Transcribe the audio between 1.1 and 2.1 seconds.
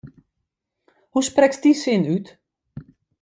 Hoe sprekst dy sin